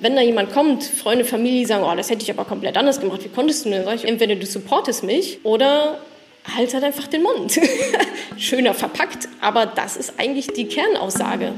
[0.00, 3.22] Wenn da jemand kommt, Freunde, Familie sagen, oh, das hätte ich aber komplett anders gemacht,
[3.22, 3.84] wie konntest du denn?
[3.84, 5.98] Sag ich, entweder du supportest mich oder
[6.56, 7.60] halt halt einfach den Mund.
[8.38, 11.52] Schöner verpackt, aber das ist eigentlich die Kernaussage.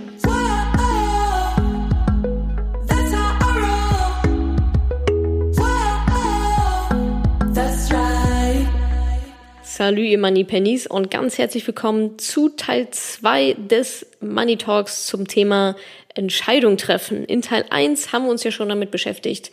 [9.85, 15.27] Salut, ihr Money Pennies und ganz herzlich willkommen zu Teil 2 des Money Talks zum
[15.27, 15.75] Thema
[16.15, 17.25] Entscheidung treffen.
[17.25, 19.51] In Teil 1 haben wir uns ja schon damit beschäftigt,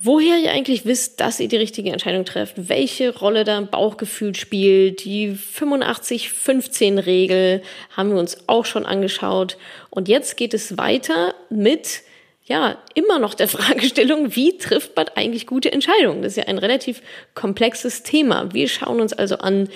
[0.00, 5.04] woher ihr eigentlich wisst, dass ihr die richtige Entscheidung trefft, welche Rolle da Bauchgefühl spielt,
[5.04, 7.60] die 85-15-Regel
[7.94, 9.58] haben wir uns auch schon angeschaut.
[9.90, 12.04] Und jetzt geht es weiter mit
[12.44, 16.22] ja, immer noch der Fragestellung, wie trifft man eigentlich gute Entscheidungen?
[16.22, 17.02] Das ist ja ein relativ
[17.34, 18.52] komplexes Thema.
[18.52, 19.68] Wir schauen uns also an,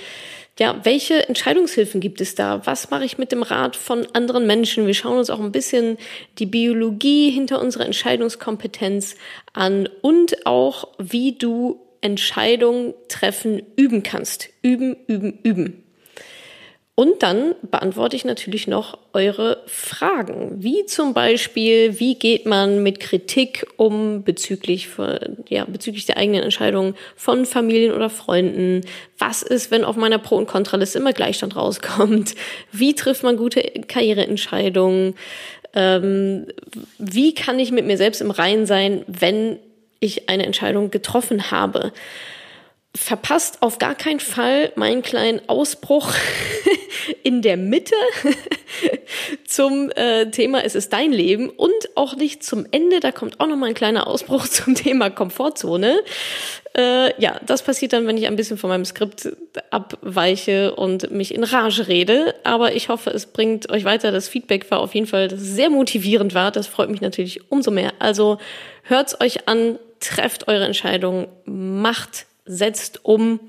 [0.58, 2.64] ja, welche Entscheidungshilfen gibt es da?
[2.64, 4.86] Was mache ich mit dem Rat von anderen Menschen?
[4.86, 5.98] Wir schauen uns auch ein bisschen
[6.38, 9.16] die Biologie hinter unserer Entscheidungskompetenz
[9.52, 14.48] an und auch, wie du Entscheidungen treffen üben kannst.
[14.62, 15.85] Üben, üben, üben.
[16.98, 23.00] Und dann beantworte ich natürlich noch eure Fragen, wie zum Beispiel, wie geht man mit
[23.00, 24.88] Kritik um bezüglich,
[25.50, 28.80] ja, bezüglich der eigenen Entscheidungen von Familien oder Freunden?
[29.18, 32.34] Was ist, wenn auf meiner Pro- und Kontraliste immer Gleichstand rauskommt?
[32.72, 35.16] Wie trifft man gute Karriereentscheidungen?
[35.74, 36.46] Ähm,
[36.98, 39.58] wie kann ich mit mir selbst im Reinen sein, wenn
[40.00, 41.92] ich eine Entscheidung getroffen habe?
[42.96, 46.12] Verpasst auf gar keinen Fall meinen kleinen Ausbruch
[47.22, 47.94] in der Mitte
[49.46, 53.00] zum äh, Thema Es ist dein Leben und auch nicht zum Ende.
[53.00, 56.00] Da kommt auch noch mal ein kleiner Ausbruch zum Thema Komfortzone.
[56.76, 59.28] Äh, ja, das passiert dann, wenn ich ein bisschen von meinem Skript
[59.70, 62.34] abweiche und mich in Rage rede.
[62.44, 64.10] Aber ich hoffe, es bringt euch weiter.
[64.10, 66.50] Das Feedback war auf jeden Fall, sehr motivierend war.
[66.50, 67.92] Das freut mich natürlich umso mehr.
[67.98, 68.38] Also
[68.82, 73.40] hört's euch an, trefft eure Entscheidung, macht setzt um.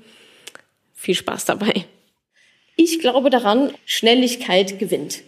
[0.94, 1.84] Viel Spaß dabei.
[2.76, 5.22] Ich glaube daran, Schnelligkeit gewinnt.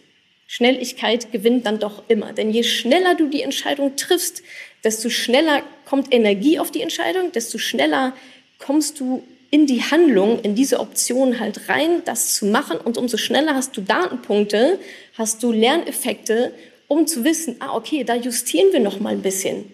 [0.47, 2.33] Schnelligkeit gewinnt dann doch immer.
[2.33, 4.43] Denn je schneller du die Entscheidung triffst,
[4.83, 8.15] desto schneller kommt Energie auf die Entscheidung, desto schneller
[8.59, 12.79] kommst du in die Handlung, in diese Option halt rein, das zu machen.
[12.79, 14.79] Und umso schneller hast du Datenpunkte,
[15.15, 16.53] hast du Lerneffekte,
[16.89, 19.71] um zu wissen, ah, okay, da justieren wir noch mal ein bisschen.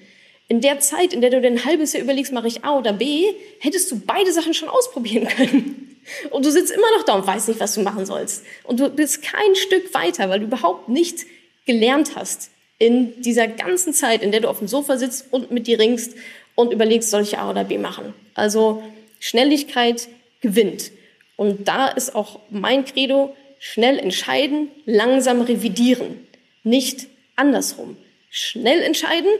[0.48, 2.92] In der Zeit, in der du dir ein halbes Jahr überlegst, mache ich A oder
[2.92, 3.26] B,
[3.58, 5.98] hättest du beide Sachen schon ausprobieren können.
[6.30, 8.44] Und du sitzt immer noch da und weißt nicht, was du machen sollst.
[8.62, 11.26] Und du bist kein Stück weiter, weil du überhaupt nicht
[11.66, 15.66] gelernt hast in dieser ganzen Zeit, in der du auf dem Sofa sitzt und mit
[15.66, 16.14] dir ringst
[16.54, 18.14] und überlegst, soll ich A oder B machen.
[18.34, 18.82] Also
[19.18, 20.08] Schnelligkeit
[20.40, 20.92] gewinnt.
[21.36, 26.26] Und da ist auch mein Credo, schnell entscheiden, langsam revidieren.
[26.62, 27.96] Nicht andersrum.
[28.30, 29.30] Schnell entscheiden,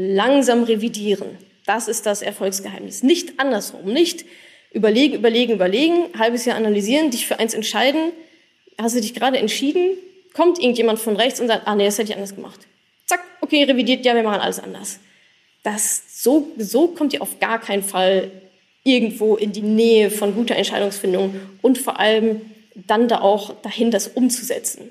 [0.00, 1.36] langsam revidieren.
[1.66, 3.02] Das ist das Erfolgsgeheimnis.
[3.02, 3.92] Nicht andersrum.
[3.92, 4.24] Nicht
[4.72, 8.12] überlegen, überlegen, überlegen, halbes Jahr analysieren, dich für eins entscheiden.
[8.78, 9.90] Hast du dich gerade entschieden?
[10.32, 12.60] Kommt irgendjemand von rechts und sagt, ah nee, das hätte ich anders gemacht.
[13.06, 15.00] Zack, okay, revidiert, ja, wir machen alles anders.
[15.62, 18.30] Das, so, so kommt ihr auf gar keinen Fall
[18.82, 22.40] irgendwo in die Nähe von guter Entscheidungsfindung und vor allem
[22.74, 24.88] dann da auch dahin, das umzusetzen.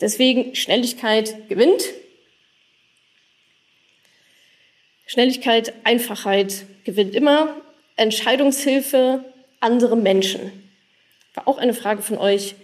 [0.00, 1.84] Deswegen Schnelligkeit gewinnt,
[5.12, 7.54] Schnelligkeit, Einfachheit gewinnt immer.
[7.96, 9.22] Entscheidungshilfe,
[9.60, 10.40] andere Menschen.
[11.34, 12.54] War auch eine Frage von euch.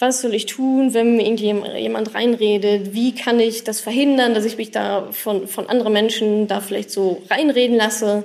[0.00, 2.92] Was soll ich tun, wenn mir irgendjemand reinredet?
[2.92, 6.90] Wie kann ich das verhindern, dass ich mich da von, von anderen Menschen da vielleicht
[6.90, 8.24] so reinreden lasse?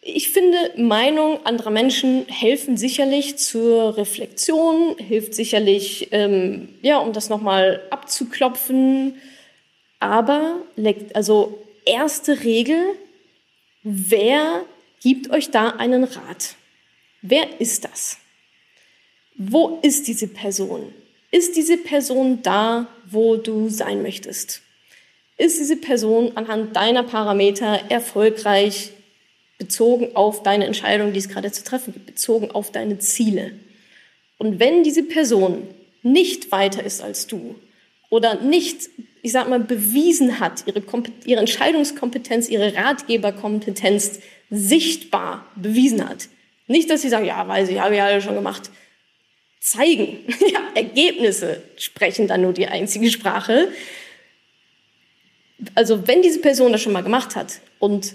[0.00, 7.28] Ich finde, Meinung anderer Menschen helfen sicherlich zur Reflexion, hilft sicherlich, ähm, ja, um das
[7.28, 9.20] nochmal abzuklopfen,
[10.00, 10.62] aber,
[11.14, 12.80] also erste Regel,
[13.82, 14.64] wer
[15.02, 16.56] gibt euch da einen Rat?
[17.22, 18.18] Wer ist das?
[19.36, 20.92] Wo ist diese Person?
[21.30, 24.62] Ist diese Person da, wo du sein möchtest?
[25.36, 28.92] Ist diese Person anhand deiner Parameter erfolgreich
[29.58, 33.52] bezogen auf deine Entscheidung, die es gerade zu treffen gibt, bezogen auf deine Ziele?
[34.38, 35.68] Und wenn diese Person
[36.02, 37.56] nicht weiter ist als du
[38.10, 38.88] oder nicht
[39.26, 40.80] ich sag mal, bewiesen hat, ihre,
[41.24, 44.20] ihre Entscheidungskompetenz, ihre Ratgeberkompetenz
[44.50, 46.28] sichtbar bewiesen hat.
[46.68, 48.70] Nicht, dass sie sagen, ja, weiß ich, habe ich ja schon gemacht.
[49.58, 50.18] Zeigen.
[50.52, 53.72] Ja, Ergebnisse sprechen dann nur die einzige Sprache.
[55.74, 58.14] Also, wenn diese Person das schon mal gemacht hat und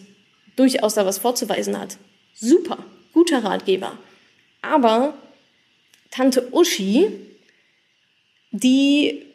[0.56, 1.98] durchaus da was vorzuweisen hat,
[2.34, 3.98] super, guter Ratgeber.
[4.62, 5.16] Aber
[6.10, 7.10] Tante Uschi,
[8.52, 9.31] die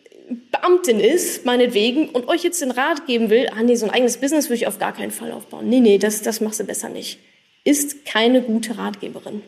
[0.51, 4.19] Beamtin ist, meinetwegen, und euch jetzt den Rat geben will, ah nee, so ein eigenes
[4.19, 5.69] Business würde ich auf gar keinen Fall aufbauen.
[5.69, 7.19] Nee, nee, das, das machst du besser nicht.
[7.65, 9.43] Ist keine gute Ratgeberin.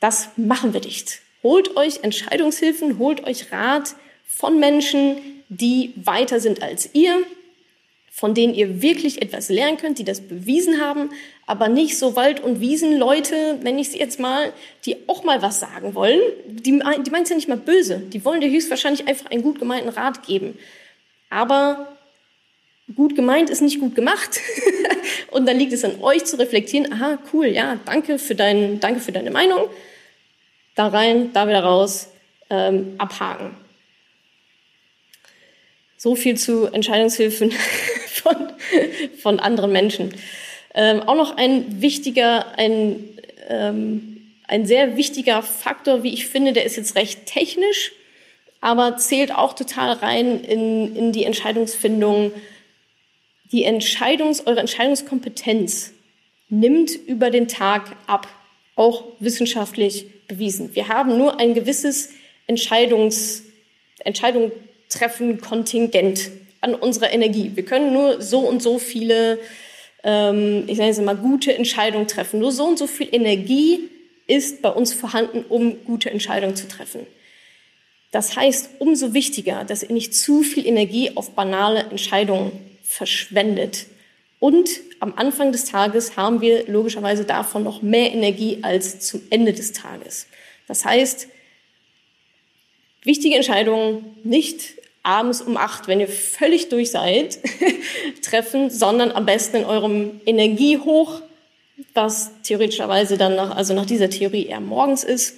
[0.00, 1.20] Das machen wir nicht.
[1.42, 3.94] Holt euch Entscheidungshilfen, holt euch Rat
[4.26, 5.16] von Menschen,
[5.48, 7.22] die weiter sind als ihr,
[8.10, 11.10] von denen ihr wirklich etwas lernen könnt, die das bewiesen haben,
[11.48, 14.52] aber nicht so Wald- und Wiesenleute, wenn ich sie jetzt mal,
[14.84, 16.20] die auch mal was sagen wollen.
[16.46, 18.00] Die, die meinen es ja nicht mal böse.
[18.00, 20.58] Die wollen dir höchstwahrscheinlich einfach einen gut gemeinten Rat geben.
[21.30, 21.96] Aber
[22.94, 24.40] gut gemeint ist nicht gut gemacht.
[25.30, 29.00] und dann liegt es an euch zu reflektieren, aha, cool, ja, danke für, dein, danke
[29.00, 29.70] für deine Meinung.
[30.74, 32.08] Da rein, da wieder raus,
[32.50, 33.56] ähm, abhaken.
[35.96, 37.52] So viel zu Entscheidungshilfen
[38.06, 38.52] von,
[39.22, 40.12] von anderen Menschen.
[40.78, 43.02] Ähm, auch noch ein wichtiger, ein,
[43.48, 47.90] ähm, ein sehr wichtiger Faktor, wie ich finde, der ist jetzt recht technisch,
[48.60, 52.30] aber zählt auch total rein in, in die Entscheidungsfindung.
[53.50, 55.94] Die Entscheidungs, eure Entscheidungskompetenz
[56.48, 58.28] nimmt über den Tag ab,
[58.76, 60.76] auch wissenschaftlich bewiesen.
[60.76, 62.10] Wir haben nur ein gewisses
[62.46, 63.42] Entscheidungs,
[64.04, 64.52] Entscheidung
[64.88, 66.30] treffen Kontingent
[66.60, 67.50] an unserer Energie.
[67.56, 69.40] Wir können nur so und so viele,
[70.04, 72.40] ähm, ich nenne es mal, gute Entscheidungen treffen.
[72.40, 73.88] Nur so und so viel Energie
[74.26, 77.06] ist bei uns vorhanden, um gute Entscheidungen zu treffen.
[78.10, 82.52] Das heißt, umso wichtiger, dass ihr nicht zu viel Energie auf banale Entscheidungen
[82.82, 83.86] verschwendet.
[84.38, 84.68] Und
[85.00, 89.72] am Anfang des Tages haben wir logischerweise davon noch mehr Energie als zum Ende des
[89.72, 90.26] Tages.
[90.66, 91.28] Das heißt,
[93.02, 94.77] wichtige Entscheidungen nicht
[95.08, 97.38] abends um acht, wenn ihr völlig durch seid,
[98.22, 101.22] treffen, sondern am besten in eurem Energiehoch,
[101.94, 105.36] was theoretischerweise dann nach, also nach dieser Theorie eher morgens ist.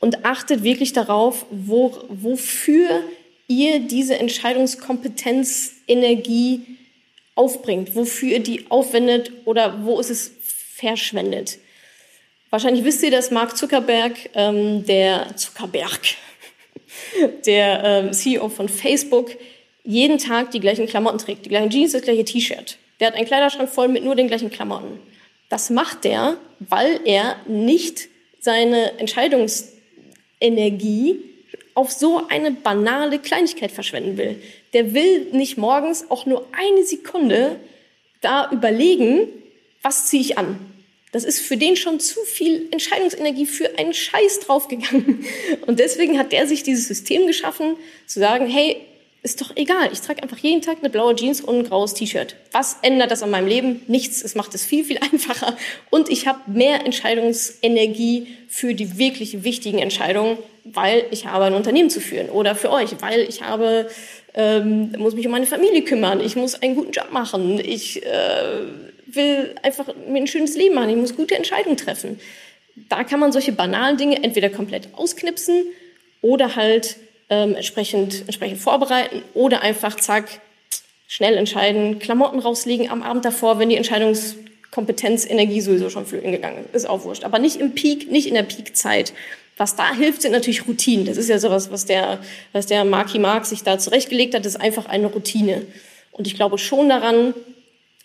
[0.00, 3.02] Und achtet wirklich darauf, wo, wofür
[3.48, 6.62] ihr diese Entscheidungskompetenz, Energie
[7.34, 10.32] aufbringt, wofür ihr die aufwendet oder wo ist es
[10.74, 11.58] verschwendet.
[12.50, 16.00] Wahrscheinlich wisst ihr, dass Mark Zuckerberg, ähm, der Zuckerberg,
[17.46, 19.30] der ähm, CEO von Facebook,
[19.84, 22.76] jeden Tag die gleichen Klamotten trägt, die gleichen Jeans, das gleiche T-Shirt.
[23.00, 25.00] Der hat einen Kleiderschrank voll mit nur den gleichen Klamotten.
[25.48, 28.08] Das macht er, weil er nicht
[28.40, 31.20] seine Entscheidungsenergie
[31.74, 34.42] auf so eine banale Kleinigkeit verschwenden will.
[34.72, 37.56] Der will nicht morgens auch nur eine Sekunde
[38.20, 39.28] da überlegen,
[39.82, 40.58] was ziehe ich an.
[41.12, 45.24] Das ist für den schon zu viel Entscheidungsenergie für einen Scheiß draufgegangen.
[45.66, 47.76] Und deswegen hat der sich dieses System geschaffen,
[48.06, 48.76] zu sagen, hey,
[49.22, 49.90] ist doch egal.
[49.92, 52.36] Ich trage einfach jeden Tag eine blaue Jeans und ein graues T-Shirt.
[52.52, 53.82] Was ändert das an meinem Leben?
[53.88, 54.22] Nichts.
[54.22, 55.56] Es macht es viel, viel einfacher.
[55.90, 61.90] Und ich habe mehr Entscheidungsenergie für die wirklich wichtigen Entscheidungen, weil ich habe ein Unternehmen
[61.90, 62.28] zu führen.
[62.28, 63.90] Oder für euch, weil ich habe,
[64.34, 66.20] ähm, muss mich um meine Familie kümmern.
[66.20, 67.58] Ich muss einen guten Job machen.
[67.58, 68.60] Ich äh,
[69.14, 72.20] will einfach mir ein schönes Leben machen, ich muss gute Entscheidungen treffen.
[72.88, 75.64] Da kann man solche banalen Dinge entweder komplett ausknipsen
[76.20, 76.96] oder halt
[77.30, 80.40] ähm, entsprechend, entsprechend vorbereiten oder einfach zack,
[81.06, 86.64] schnell entscheiden, Klamotten rauslegen am Abend davor, wenn die Entscheidungskompetenz, Energie sowieso schon flöten gegangen
[86.66, 87.24] ist, ist auch wurscht.
[87.24, 89.12] Aber nicht im Peak, nicht in der Peakzeit.
[89.56, 91.04] Was da hilft, sind natürlich Routinen.
[91.04, 92.20] Das ist ja sowas, was der,
[92.52, 95.66] was der Marky Mark sich da zurechtgelegt hat, das ist einfach eine Routine.
[96.12, 97.34] Und ich glaube schon daran,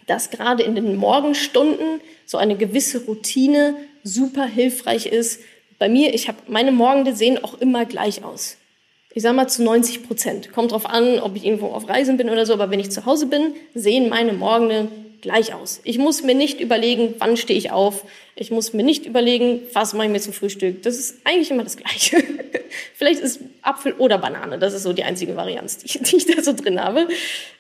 [0.08, 5.42] dass gerade in den Morgenstunden so eine gewisse Routine super hilfreich ist.
[5.80, 8.58] Bei mir, ich habe meine Morgende sehen auch immer gleich aus.
[9.14, 10.52] Ich sage mal zu 90 Prozent.
[10.52, 13.06] Kommt drauf an, ob ich irgendwo auf Reisen bin oder so, aber wenn ich zu
[13.06, 14.88] Hause bin, sehen meine Morgende
[15.24, 15.82] gleich aus.
[15.84, 18.06] Ich muss mir nicht überlegen, wann stehe ich auf.
[18.36, 20.84] Ich muss mir nicht überlegen, was mache ich mir zum Frühstück.
[20.84, 22.24] Das ist eigentlich immer das Gleiche.
[22.94, 24.60] Vielleicht ist Apfel oder Banane.
[24.60, 27.08] Das ist so die einzige Varianz, die, die ich da so drin habe.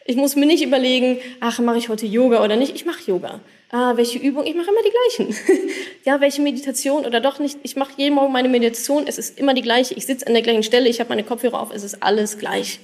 [0.06, 2.76] Ich muss mir nicht überlegen, ach, mache ich heute Yoga oder nicht.
[2.76, 3.40] Ich mache Yoga.
[3.72, 4.46] Ah, welche Übung?
[4.46, 5.70] Ich mache immer die gleichen.
[6.06, 7.58] ja, welche Meditation oder doch nicht.
[7.64, 9.06] Ich mache jeden Morgen meine Meditation.
[9.08, 9.94] Es ist immer die gleiche.
[9.96, 10.90] Ich sitze an der gleichen Stelle.
[10.90, 11.74] Ich habe meine Kopfhörer auf.
[11.74, 12.80] Es ist alles gleich.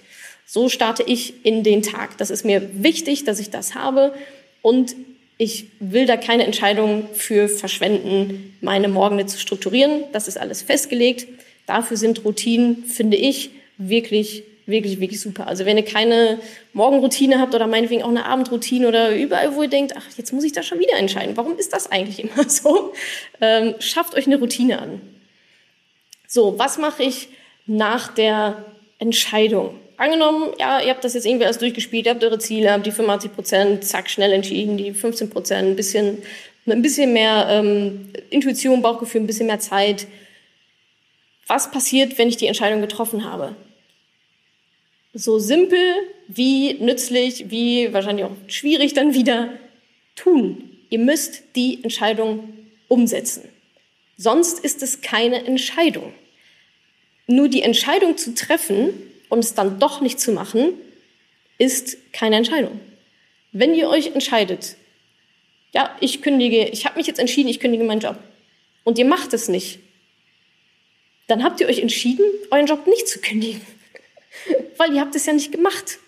[0.45, 2.17] So starte ich in den Tag.
[2.17, 4.15] Das ist mir wichtig, dass ich das habe.
[4.61, 4.95] Und
[5.37, 10.03] ich will da keine Entscheidung für verschwenden, meine Morgende zu strukturieren.
[10.11, 11.27] Das ist alles festgelegt.
[11.65, 15.47] Dafür sind Routinen, finde ich, wirklich, wirklich, wirklich super.
[15.47, 16.39] Also wenn ihr keine
[16.73, 20.43] Morgenroutine habt oder meinetwegen auch eine Abendroutine oder überall, wo ihr denkt, ach, jetzt muss
[20.43, 21.37] ich da schon wieder entscheiden.
[21.37, 22.93] Warum ist das eigentlich immer so?
[23.39, 25.01] Ähm, schafft euch eine Routine an.
[26.27, 27.29] So, was mache ich
[27.65, 28.65] nach der
[28.99, 29.79] Entscheidung?
[29.99, 32.91] Angenommen, ja, ihr habt das jetzt irgendwie alles durchgespielt, ihr habt eure Ziele, habt die
[32.91, 36.19] 85 Prozent, zack, schnell entschieden, die 15 Prozent, ein bisschen,
[36.65, 40.07] ein bisschen mehr ähm, Intuition, Bauchgefühl, ein bisschen mehr Zeit.
[41.47, 43.55] Was passiert, wenn ich die Entscheidung getroffen habe?
[45.13, 45.79] So simpel
[46.27, 49.49] wie nützlich, wie wahrscheinlich auch schwierig dann wieder
[50.15, 50.69] tun.
[50.89, 52.53] Ihr müsst die Entscheidung
[52.87, 53.49] umsetzen.
[54.17, 56.13] Sonst ist es keine Entscheidung.
[57.25, 58.93] Nur die Entscheidung zu treffen
[59.29, 60.73] und es dann doch nicht zu machen,
[61.57, 62.79] ist keine Entscheidung.
[63.51, 64.75] Wenn ihr euch entscheidet,
[65.73, 68.17] ja, ich kündige, ich habe mich jetzt entschieden, ich kündige meinen Job
[68.83, 69.79] und ihr macht es nicht,
[71.27, 73.61] dann habt ihr euch entschieden, euren Job nicht zu kündigen,
[74.77, 75.99] weil ihr habt es ja nicht gemacht.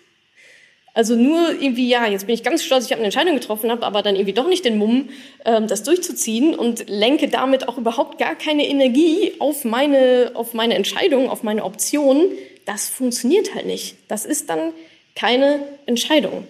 [0.94, 3.86] Also nur irgendwie, ja, jetzt bin ich ganz stolz, ich habe eine Entscheidung getroffen, habe
[3.86, 5.08] aber dann irgendwie doch nicht den Mumm,
[5.46, 10.74] ähm, das durchzuziehen und lenke damit auch überhaupt gar keine Energie auf meine, auf meine
[10.74, 12.28] Entscheidung, auf meine Option.
[12.64, 13.96] Das funktioniert halt nicht.
[14.08, 14.72] Das ist dann
[15.14, 16.46] keine Entscheidung.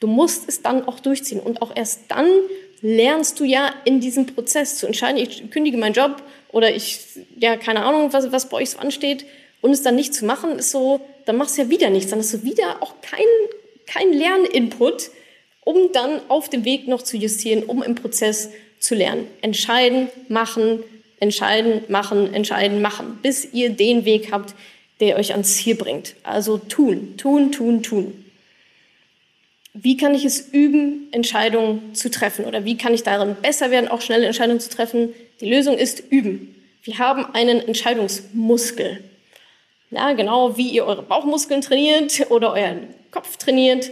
[0.00, 2.26] Du musst es dann auch durchziehen und auch erst dann
[2.80, 7.00] lernst du ja in diesem Prozess zu entscheiden, ich kündige meinen Job oder ich,
[7.38, 9.24] ja, keine Ahnung, was, was bei euch so ansteht
[9.60, 12.18] und es dann nicht zu machen, ist so, dann machst du ja wieder nichts, dann
[12.18, 13.22] hast du wieder auch keinen
[13.86, 15.10] kein Lerninput,
[15.64, 19.26] um dann auf dem Weg noch zu justieren, um im Prozess zu lernen.
[19.42, 20.82] Entscheiden, machen,
[21.20, 24.54] entscheiden, machen, entscheiden, machen, bis ihr den Weg habt,
[25.02, 26.14] der euch ans Ziel bringt.
[26.22, 28.24] Also tun, tun, tun, tun.
[29.74, 32.44] Wie kann ich es üben, Entscheidungen zu treffen?
[32.44, 35.12] Oder wie kann ich darin besser werden, auch schnelle Entscheidungen zu treffen?
[35.40, 36.54] Die Lösung ist üben.
[36.84, 39.02] Wir haben einen Entscheidungsmuskel.
[39.90, 43.90] Ja, genau wie ihr eure Bauchmuskeln trainiert oder euren Kopf trainiert,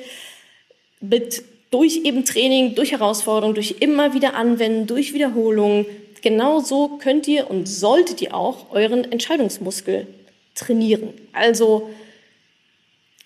[1.00, 5.87] mit durch eben Training, durch Herausforderungen, durch immer wieder Anwenden, durch Wiederholungen.
[6.23, 10.07] Genauso könnt ihr und solltet ihr auch euren Entscheidungsmuskel
[10.61, 11.14] trainieren.
[11.33, 11.90] Also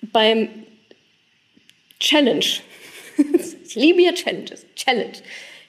[0.00, 0.48] beim
[2.00, 2.44] Challenge,
[3.64, 5.12] ich liebe ja Challenges, Challenge,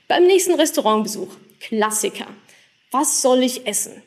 [0.07, 2.27] beim nächsten Restaurantbesuch, Klassiker.
[2.91, 4.01] Was soll ich essen?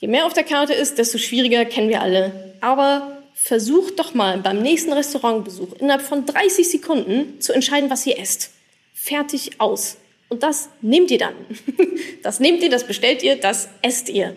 [0.00, 2.54] Je mehr auf der Karte ist, desto schwieriger kennen wir alle.
[2.60, 8.18] Aber versucht doch mal beim nächsten Restaurantbesuch innerhalb von 30 Sekunden zu entscheiden, was ihr
[8.18, 8.50] esst.
[8.94, 9.96] Fertig aus.
[10.28, 11.34] Und das nehmt ihr dann.
[12.22, 14.36] Das nehmt ihr, das bestellt ihr, das esst ihr.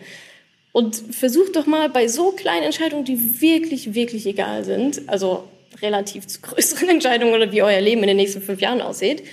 [0.72, 5.44] Und versucht doch mal bei so kleinen Entscheidungen, die wirklich, wirklich egal sind, also
[5.82, 9.24] relativ zu größeren Entscheidungen oder wie euer Leben in den nächsten fünf Jahren aussieht,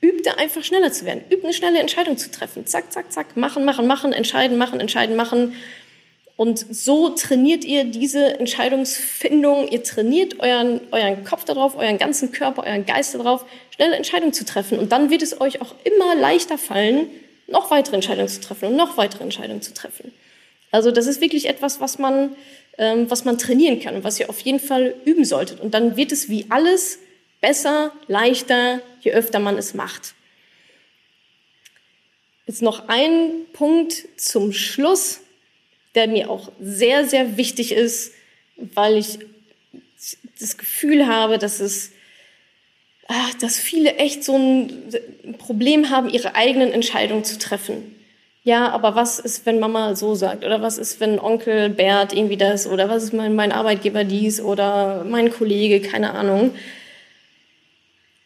[0.00, 1.24] übt da einfach schneller zu werden.
[1.30, 2.66] Übt eine schnelle Entscheidung zu treffen.
[2.66, 5.54] Zack, zack, zack, machen, machen, machen, entscheiden, machen, entscheiden, machen.
[6.36, 12.64] Und so trainiert ihr diese Entscheidungsfindung, ihr trainiert euren, euren Kopf darauf, euren ganzen Körper,
[12.64, 14.78] euren Geist darauf, schnelle Entscheidungen zu treffen.
[14.78, 17.08] Und dann wird es euch auch immer leichter fallen,
[17.48, 20.12] noch weitere Entscheidungen zu treffen und noch weitere Entscheidungen zu treffen.
[20.76, 22.36] Also das ist wirklich etwas, was man,
[22.78, 25.60] ähm, was man trainieren kann und was ihr auf jeden Fall üben solltet.
[25.60, 26.98] Und dann wird es wie alles
[27.40, 30.14] besser, leichter, je öfter man es macht.
[32.46, 35.20] Jetzt noch ein Punkt zum Schluss
[35.96, 38.12] der mir auch sehr, sehr wichtig ist,
[38.56, 39.18] weil ich
[40.38, 41.90] das Gefühl habe, dass es,
[43.08, 44.92] ach, dass viele echt so ein
[45.38, 47.95] Problem haben, ihre eigenen Entscheidungen zu treffen.
[48.46, 50.44] Ja, aber was ist, wenn Mama so sagt?
[50.44, 52.68] Oder was ist, wenn Onkel Bert irgendwie das?
[52.68, 54.40] Oder was ist, mein, mein Arbeitgeber dies?
[54.40, 55.80] Oder mein Kollege?
[55.80, 56.54] Keine Ahnung.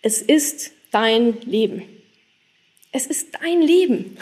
[0.03, 1.85] Es ist dein Leben.
[2.93, 4.19] Es ist dein Leben.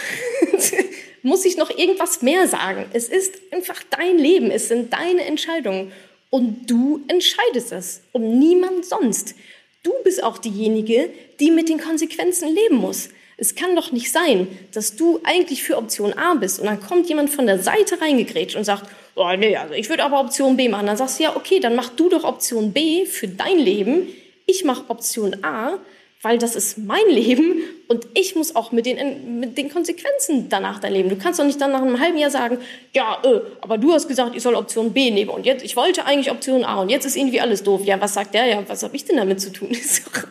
[1.24, 2.86] muss ich noch irgendwas mehr sagen.
[2.92, 5.90] Es ist einfach dein Leben, es sind deine Entscheidungen
[6.30, 9.34] und du entscheidest es und niemand sonst.
[9.82, 13.08] Du bist auch diejenige, die mit den Konsequenzen leben muss.
[13.38, 17.08] Es kann doch nicht sein, dass du eigentlich für Option A bist und dann kommt
[17.08, 20.68] jemand von der Seite reingegrätscht und sagt, oh nee, also ich würde aber Option B
[20.68, 20.86] machen.
[20.86, 24.08] Dann sagst du, ja, okay, dann mach du doch Option B für dein Leben.
[24.46, 25.78] Ich mache Option A
[26.22, 30.80] weil das ist mein Leben und ich muss auch mit den, mit den Konsequenzen danach
[30.80, 31.08] dein Leben.
[31.08, 32.58] Du kannst doch nicht dann nach einem halben Jahr sagen,
[32.92, 36.04] ja, äh, aber du hast gesagt, ich soll Option B nehmen und jetzt, ich wollte
[36.06, 37.82] eigentlich Option A und jetzt ist irgendwie alles doof.
[37.84, 38.46] Ja, was sagt der?
[38.46, 39.70] Ja, was habe ich denn damit zu tun?
[39.88, 40.24] Ist doch,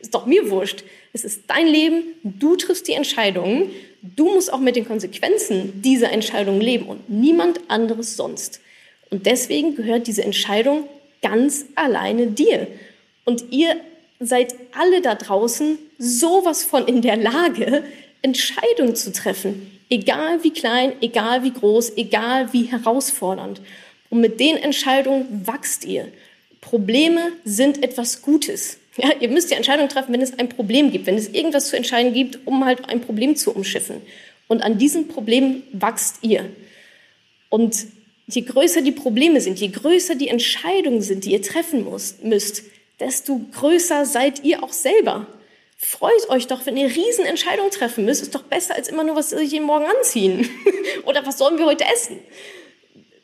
[0.00, 0.84] ist doch mir wurscht.
[1.12, 3.70] Es ist dein Leben, du triffst die Entscheidungen,
[4.02, 8.60] du musst auch mit den Konsequenzen dieser Entscheidung leben und niemand anderes sonst.
[9.10, 10.88] Und deswegen gehört diese Entscheidung
[11.22, 12.66] ganz alleine dir.
[13.24, 13.76] Und ihr
[14.20, 17.84] seid alle da draußen sowas von in der Lage,
[18.22, 19.70] Entscheidungen zu treffen.
[19.90, 23.60] Egal wie klein, egal wie groß, egal wie herausfordernd.
[24.10, 26.08] Und mit den Entscheidungen wachst ihr.
[26.60, 28.78] Probleme sind etwas Gutes.
[28.98, 31.76] Ja, ihr müsst die Entscheidung treffen, wenn es ein Problem gibt, wenn es irgendwas zu
[31.76, 34.02] entscheiden gibt, um halt ein Problem zu umschiffen.
[34.48, 36.50] Und an diesem Problem wachst ihr.
[37.48, 37.86] Und
[38.26, 41.86] je größer die Probleme sind, je größer die Entscheidungen sind, die ihr treffen
[42.22, 42.64] müsst,
[42.98, 45.26] desto größer seid ihr auch selber.
[45.76, 48.22] Freut euch doch, wenn ihr Riesenentscheidungen treffen müsst.
[48.22, 50.50] Ist doch besser als immer nur, was soll ich jeden Morgen anziehen?
[51.04, 52.18] Oder was sollen wir heute essen?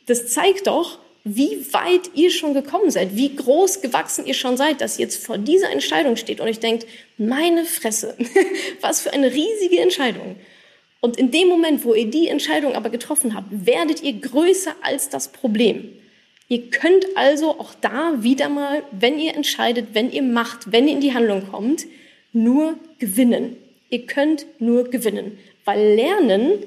[0.06, 4.82] Das zeigt doch, wie weit ihr schon gekommen seid, wie groß gewachsen ihr schon seid,
[4.82, 8.14] dass ihr jetzt vor dieser Entscheidung steht und euch denkt, meine Fresse,
[8.82, 10.36] was für eine riesige Entscheidung.
[11.00, 15.08] Und in dem Moment, wo ihr die Entscheidung aber getroffen habt, werdet ihr größer als
[15.08, 15.88] das Problem.
[16.48, 20.94] Ihr könnt also auch da wieder mal, wenn ihr entscheidet, wenn ihr macht, wenn ihr
[20.94, 21.86] in die Handlung kommt,
[22.34, 23.56] nur gewinnen.
[23.88, 26.64] Ihr könnt nur gewinnen, weil lernen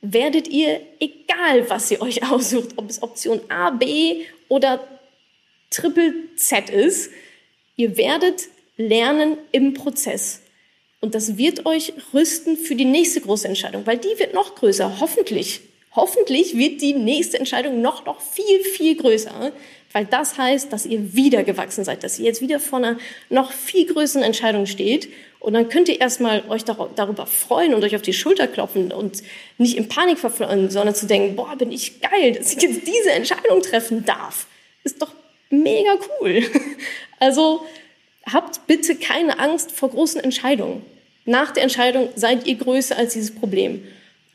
[0.00, 4.86] werdet ihr, egal was ihr euch aussucht, ob es Option A, B oder
[5.70, 7.10] Triple Z ist,
[7.76, 10.40] ihr werdet lernen im Prozess.
[11.00, 15.00] Und das wird euch rüsten für die nächste große Entscheidung, weil die wird noch größer,
[15.00, 15.60] hoffentlich.
[15.94, 19.52] Hoffentlich wird die nächste Entscheidung noch, noch viel, viel größer,
[19.92, 22.98] weil das heißt, dass ihr wieder gewachsen seid, dass ihr jetzt wieder vor einer
[23.30, 25.08] noch viel größeren Entscheidung steht.
[25.40, 29.22] Und dann könnt ihr erstmal euch darüber freuen und euch auf die Schulter klopfen und
[29.56, 33.12] nicht in Panik verfallen, sondern zu denken, boah, bin ich geil, dass ich jetzt diese
[33.12, 34.46] Entscheidung treffen darf.
[34.84, 35.12] Ist doch
[35.50, 36.42] mega cool.
[37.20, 37.66] Also
[38.24, 40.84] habt bitte keine Angst vor großen Entscheidungen.
[41.24, 43.82] Nach der Entscheidung seid ihr größer als dieses Problem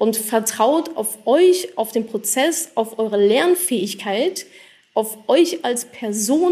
[0.03, 4.45] und vertraut auf euch, auf den Prozess, auf eure Lernfähigkeit,
[4.93, 6.51] auf euch als Person,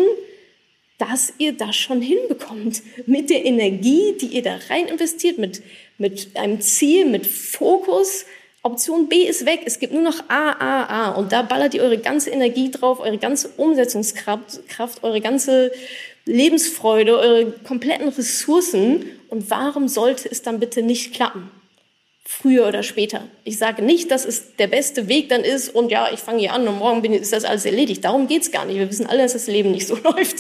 [0.97, 2.81] dass ihr das schon hinbekommt.
[3.07, 5.63] Mit der Energie, die ihr da rein investiert, mit,
[5.97, 8.25] mit einem Ziel, mit Fokus.
[8.63, 9.63] Option B ist weg.
[9.65, 11.11] Es gibt nur noch A, A, A.
[11.11, 15.73] Und da ballert ihr eure ganze Energie drauf, eure ganze Umsetzungskraft, Kraft, eure ganze
[16.23, 19.07] Lebensfreude, eure kompletten Ressourcen.
[19.27, 21.51] Und warum sollte es dann bitte nicht klappen?
[22.23, 23.27] Früher oder später.
[23.43, 26.53] Ich sage nicht, dass es der beste Weg dann ist und ja, ich fange hier
[26.53, 28.03] an und morgen bin, ist das alles erledigt.
[28.03, 28.77] Darum geht's gar nicht.
[28.77, 30.37] Wir wissen alle, dass das Leben nicht so läuft.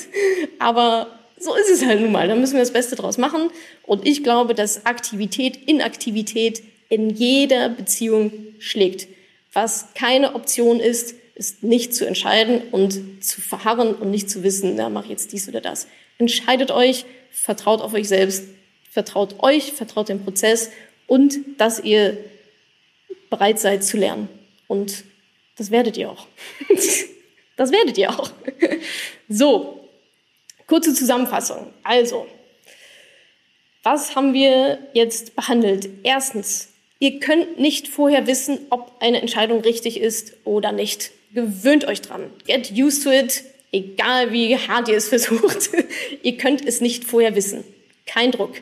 [0.59, 2.27] Aber so ist es halt nun mal.
[2.27, 3.49] Da müssen wir das Beste draus machen.
[3.83, 9.07] Und ich glaube, dass Aktivität, Inaktivität in jeder Beziehung schlägt.
[9.53, 14.75] Was keine Option ist, ist nicht zu entscheiden und zu verharren und nicht zu wissen,
[14.75, 15.87] na, mach jetzt dies oder das.
[16.19, 18.43] Entscheidet euch, vertraut auf euch selbst,
[18.91, 20.69] vertraut euch, vertraut dem Prozess
[21.11, 22.15] und dass ihr
[23.29, 24.29] bereit seid zu lernen.
[24.69, 25.03] Und
[25.57, 26.25] das werdet ihr auch.
[27.57, 28.31] Das werdet ihr auch.
[29.29, 29.87] So,
[30.67, 31.73] kurze Zusammenfassung.
[31.83, 32.27] Also,
[33.83, 35.89] was haben wir jetzt behandelt?
[36.03, 36.69] Erstens,
[36.99, 41.11] ihr könnt nicht vorher wissen, ob eine Entscheidung richtig ist oder nicht.
[41.33, 42.31] Gewöhnt euch dran.
[42.47, 43.43] Get used to it,
[43.73, 45.69] egal wie hart ihr es versucht.
[46.23, 47.65] ihr könnt es nicht vorher wissen.
[48.05, 48.55] Kein Druck.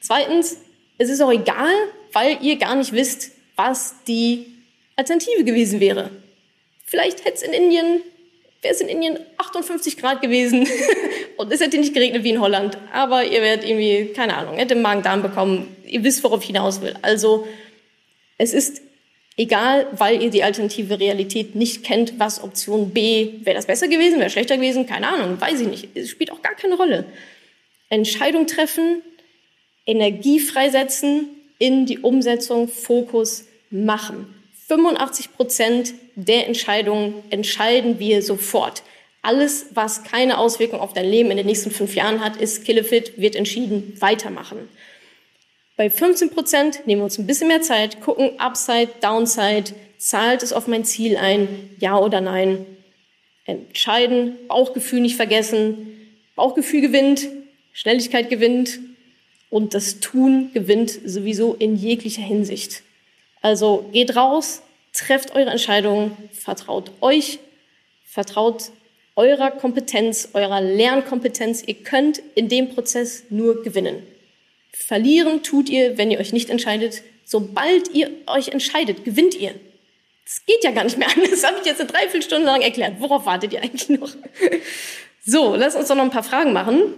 [0.00, 0.58] Zweitens,
[0.98, 1.72] es ist auch egal,
[2.12, 4.46] weil ihr gar nicht wisst, was die
[4.96, 6.10] Alternative gewesen wäre.
[6.84, 8.00] Vielleicht hätte es in Indien,
[8.62, 10.66] wäre es in Indien 58 Grad gewesen
[11.36, 12.76] und es hätte nicht geregnet wie in Holland.
[12.92, 15.76] Aber ihr werdet irgendwie, keine Ahnung, hätte Magen-Darm bekommen.
[15.86, 16.96] Ihr wisst, worauf ich hinaus will.
[17.02, 17.46] Also,
[18.38, 18.82] es ist
[19.36, 24.18] egal, weil ihr die alternative Realität nicht kennt, was Option B, wäre das besser gewesen,
[24.18, 25.88] wäre schlechter gewesen, keine Ahnung, weiß ich nicht.
[25.94, 27.04] Es spielt auch gar keine Rolle.
[27.88, 29.02] Entscheidung treffen,
[29.88, 34.34] Energie freisetzen, in die Umsetzung Fokus machen.
[34.68, 38.82] 85 Prozent der Entscheidungen entscheiden wir sofort.
[39.22, 43.18] Alles, was keine Auswirkung auf dein Leben in den nächsten fünf Jahren hat, ist Killefit,
[43.18, 44.68] wird entschieden, weitermachen.
[45.76, 50.52] Bei 15 Prozent nehmen wir uns ein bisschen mehr Zeit, gucken Upside, Downside, zahlt es
[50.52, 52.66] auf mein Ziel ein, ja oder nein.
[53.44, 55.94] Entscheiden, Bauchgefühl nicht vergessen.
[56.36, 57.26] Bauchgefühl gewinnt,
[57.72, 58.78] Schnelligkeit gewinnt,
[59.50, 62.82] und das Tun gewinnt sowieso in jeglicher Hinsicht.
[63.40, 67.38] Also geht raus, trefft eure Entscheidungen, vertraut euch,
[68.04, 68.70] vertraut
[69.16, 71.62] eurer Kompetenz, eurer Lernkompetenz.
[71.66, 74.02] Ihr könnt in dem Prozess nur gewinnen.
[74.72, 77.02] Verlieren tut ihr, wenn ihr euch nicht entscheidet.
[77.24, 79.54] Sobald ihr euch entscheidet, gewinnt ihr.
[80.24, 81.30] Das geht ja gar nicht mehr anders.
[81.30, 82.94] Das habe ich jetzt eine Dreiviertelstunde lang erklärt.
[82.98, 84.10] Worauf wartet ihr eigentlich noch?
[85.24, 86.94] So, lass uns doch noch ein paar Fragen machen.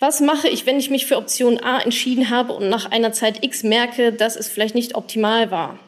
[0.00, 3.44] Was mache ich, wenn ich mich für Option A entschieden habe und nach einer Zeit
[3.44, 5.78] X merke, dass es vielleicht nicht optimal war?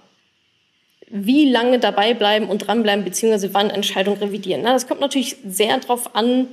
[1.09, 4.61] Wie lange dabei bleiben und dranbleiben, beziehungsweise wann Entscheidungen revidieren?
[4.65, 6.49] Na, das kommt natürlich sehr darauf an,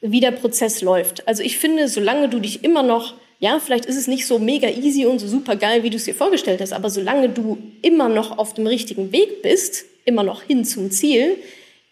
[0.00, 1.26] wie der Prozess läuft.
[1.26, 4.68] Also ich finde, solange du dich immer noch, ja, vielleicht ist es nicht so mega
[4.68, 8.08] easy und so super geil, wie du es dir vorgestellt hast, aber solange du immer
[8.08, 11.36] noch auf dem richtigen Weg bist, immer noch hin zum Ziel,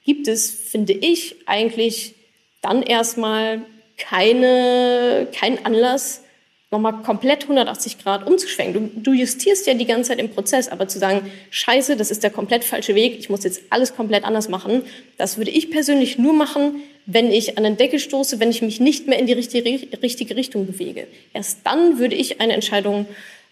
[0.04, 2.14] gibt es, finde ich, eigentlich
[2.62, 3.62] dann erstmal
[3.98, 6.22] keine, kein Anlass,
[6.70, 8.92] nochmal komplett 180 Grad umzuschwenken.
[8.94, 12.22] Du, du justierst ja die ganze Zeit im Prozess, aber zu sagen, scheiße, das ist
[12.22, 14.82] der komplett falsche Weg, ich muss jetzt alles komplett anders machen,
[15.16, 18.80] das würde ich persönlich nur machen, wenn ich an den Deckel stoße, wenn ich mich
[18.80, 19.70] nicht mehr in die richtige,
[20.02, 21.06] richtige Richtung bewege.
[21.32, 23.06] Erst dann würde ich eine Entscheidung,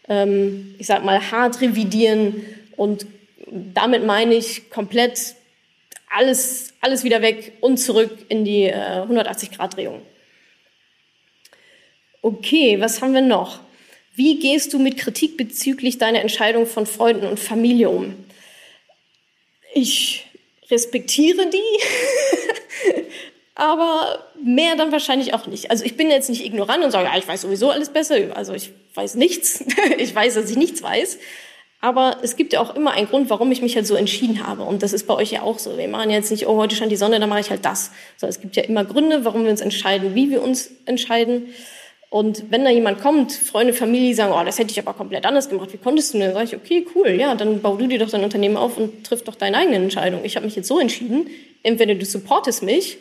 [0.09, 2.44] ähm, ich sag mal, hart revidieren
[2.76, 3.06] und
[3.50, 5.37] damit meine ich komplett
[6.14, 10.02] alles, alles wieder weg und zurück in die äh, 180-Grad-Drehung.
[12.26, 13.60] Okay, was haben wir noch?
[14.16, 18.16] Wie gehst du mit Kritik bezüglich deiner Entscheidung von Freunden und Familie um?
[19.72, 20.26] Ich
[20.68, 22.98] respektiere die,
[23.54, 25.70] aber mehr dann wahrscheinlich auch nicht.
[25.70, 28.16] Also ich bin jetzt nicht ignorant und sage, ja, ich weiß sowieso alles besser.
[28.34, 29.64] Also ich weiß nichts.
[29.96, 31.18] ich weiß, dass ich nichts weiß.
[31.80, 34.64] Aber es gibt ja auch immer einen Grund, warum ich mich halt so entschieden habe.
[34.64, 35.78] Und das ist bei euch ja auch so.
[35.78, 37.92] Wir machen jetzt nicht, oh, heute scheint die Sonne, dann mache ich halt das.
[38.16, 41.54] So, es gibt ja immer Gründe, warum wir uns entscheiden, wie wir uns entscheiden.
[42.16, 45.50] Und wenn da jemand kommt, Freunde, Familie sagen, oh, das hätte ich aber komplett anders
[45.50, 46.29] gemacht, wie konntest du denn?
[46.29, 49.05] Dann sage ich, okay, cool, ja, dann bau du dir doch dein Unternehmen auf und
[49.05, 50.24] triff doch deine eigene Entscheidung.
[50.24, 51.29] Ich habe mich jetzt so entschieden,
[51.62, 52.96] entweder du supportest mich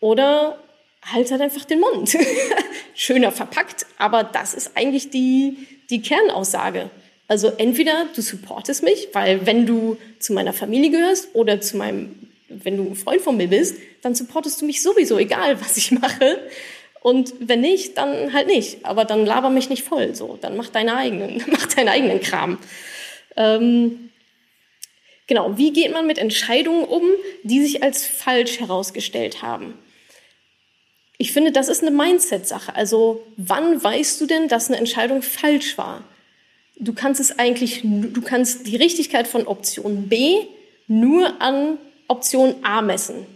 [0.00, 0.58] oder
[1.04, 2.18] halt halt einfach den Mund.
[2.96, 5.58] Schöner verpackt, aber das ist eigentlich die,
[5.90, 6.90] die Kernaussage.
[7.28, 12.28] Also entweder du supportest mich, weil wenn du zu meiner Familie gehörst oder zu meinem,
[12.48, 15.92] wenn du ein Freund von mir bist, dann supportest du mich sowieso, egal was ich
[15.92, 16.40] mache.
[17.02, 18.84] Und wenn nicht, dann halt nicht.
[18.84, 20.14] Aber dann laber mich nicht voll.
[20.14, 22.58] So, dann mach deinen eigenen, mach deinen eigenen Kram.
[23.36, 24.10] Ähm,
[25.26, 25.58] genau.
[25.58, 27.02] Wie geht man mit Entscheidungen um,
[27.42, 29.74] die sich als falsch herausgestellt haben?
[31.18, 32.74] Ich finde, das ist eine Mindset-Sache.
[32.74, 36.04] Also, wann weißt du denn, dass eine Entscheidung falsch war?
[36.76, 40.46] Du kannst es eigentlich, du kannst die Richtigkeit von Option B
[40.86, 43.26] nur an Option A messen.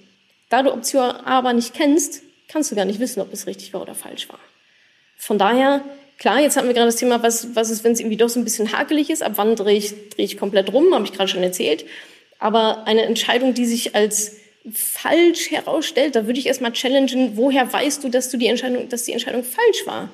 [0.49, 3.73] Da du Option A aber nicht kennst, kannst du gar nicht wissen, ob es richtig
[3.73, 4.39] war oder falsch war.
[5.17, 5.83] Von daher,
[6.19, 8.39] klar, jetzt hatten wir gerade das Thema, was, was ist, wenn es irgendwie doch so
[8.39, 11.29] ein bisschen hakelig ist, ab wann drehe ich, drehe ich komplett rum, habe ich gerade
[11.29, 11.85] schon erzählt.
[12.39, 14.37] Aber eine Entscheidung, die sich als
[14.73, 19.05] falsch herausstellt, da würde ich erstmal challengen, woher weißt du, dass du die Entscheidung, dass
[19.05, 20.11] die Entscheidung falsch war?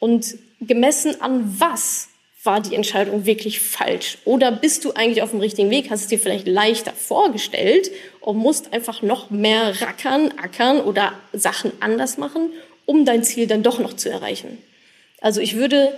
[0.00, 2.08] Und gemessen an was
[2.48, 4.16] war die Entscheidung wirklich falsch?
[4.24, 5.90] Oder bist du eigentlich auf dem richtigen Weg?
[5.90, 7.90] Hast es dir vielleicht leichter vorgestellt
[8.22, 12.52] und musst einfach noch mehr rackern, ackern oder Sachen anders machen,
[12.86, 14.56] um dein Ziel dann doch noch zu erreichen?
[15.20, 15.92] Also ich würde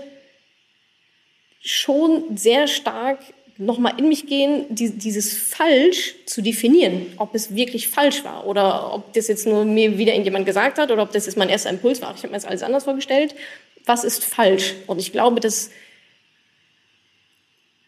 [1.61, 3.21] schon sehr stark
[3.57, 9.13] nochmal in mich gehen, dieses falsch zu definieren, ob es wirklich falsch war oder ob
[9.13, 12.03] das jetzt nur mir wieder irgendjemand gesagt hat oder ob das jetzt mein erster Impuls
[12.03, 12.13] war.
[12.17, 13.37] Ich habe mir das alles anders vorgestellt.
[13.85, 14.75] Was ist falsch?
[14.89, 15.71] Und ich glaube, dass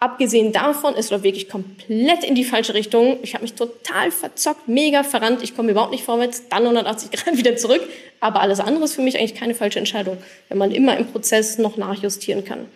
[0.02, 3.20] Abgesehen davon, es läuft wirklich komplett in die falsche Richtung.
[3.22, 5.44] Ich habe mich total verzockt, mega verrannt.
[5.44, 7.80] Ich komme überhaupt nicht vorwärts, dann 180 Grad wieder zurück.
[8.18, 11.58] Aber alles andere ist für mich eigentlich keine falsche Entscheidung, wenn man immer im Prozess
[11.58, 12.66] noch nachjustieren kann.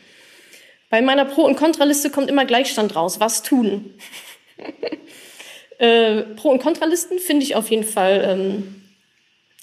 [0.89, 3.19] Bei meiner Pro- und Kontraliste kommt immer Gleichstand raus.
[3.19, 3.95] Was tun?
[5.79, 8.83] äh, Pro- und Kontralisten finde ich auf jeden Fall ähm,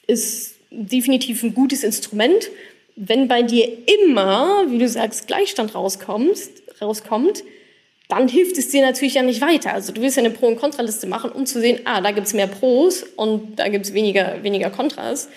[0.05, 2.49] ist definitiv ein gutes Instrument.
[2.97, 7.43] Wenn bei dir immer, wie du sagst, Gleichstand rauskommst, rauskommt,
[8.09, 9.73] dann hilft es dir natürlich ja nicht weiter.
[9.73, 12.27] Also du willst ja eine Pro- und Kontraliste machen, um zu sehen, ah, da gibt
[12.27, 15.29] es mehr Pros und da gibt es weniger, weniger Kontras.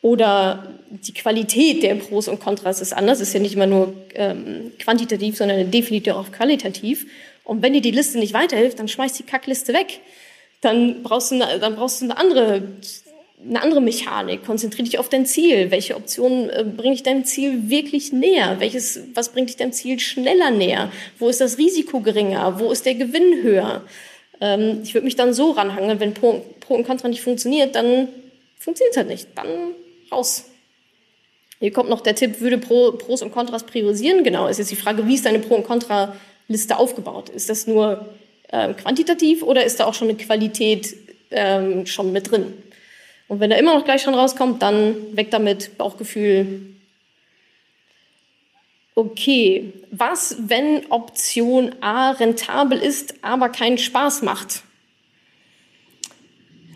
[0.00, 4.72] Oder die Qualität der Pros und Kontras ist anders, ist ja nicht immer nur ähm,
[4.78, 7.06] quantitativ, sondern definitiv auch qualitativ.
[7.44, 10.00] Und wenn dir die Liste nicht weiterhilft, dann schmeißt die Kackliste weg.
[10.60, 12.62] Dann brauchst du eine, dann brauchst du eine andere
[13.48, 14.44] eine andere Mechanik.
[14.44, 15.70] Konzentriere dich auf dein Ziel.
[15.70, 18.56] Welche Optionen äh, bringt dich deinem Ziel wirklich näher?
[18.58, 20.90] Welches, was bringt dich deinem Ziel schneller näher?
[21.18, 22.58] Wo ist das Risiko geringer?
[22.60, 23.82] Wo ist der Gewinn höher?
[24.40, 28.08] Ähm, ich würde mich dann so ranhangen, wenn Pro, Pro und Contra nicht funktioniert, dann
[28.58, 29.28] funktioniert es halt nicht.
[29.34, 29.72] Dann
[30.10, 30.44] raus.
[31.58, 34.24] Hier kommt noch der Tipp, würde Pro, Pros und Kontras priorisieren?
[34.24, 37.28] Genau, ist jetzt die Frage, wie ist deine Pro- und Kontra-Liste aufgebaut?
[37.28, 38.08] Ist das nur
[38.48, 40.96] äh, quantitativ oder ist da auch schon eine Qualität
[41.30, 42.52] ähm, schon mit drin?
[43.32, 46.66] Und wenn er immer noch gleich schon rauskommt, dann weg damit, Bauchgefühl.
[48.94, 54.64] Okay, was, wenn Option A rentabel ist, aber keinen Spaß macht?